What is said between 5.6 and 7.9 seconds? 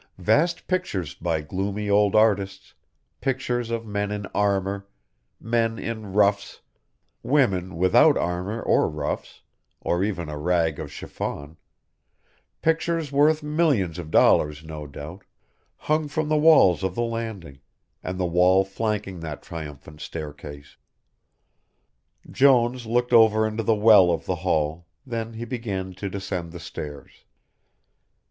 in ruffs, women